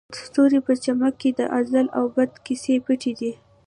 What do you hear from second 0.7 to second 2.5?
چمک کې د ازل او ابد